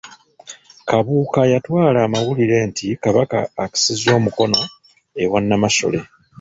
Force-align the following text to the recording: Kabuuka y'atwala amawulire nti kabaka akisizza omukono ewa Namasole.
Kabuuka 0.89 1.41
y'atwala 1.51 1.97
amawulire 2.07 2.57
nti 2.69 2.85
kabaka 3.03 3.39
akisizza 3.63 4.09
omukono 4.19 4.59
ewa 5.23 5.39
Namasole. 5.41 5.99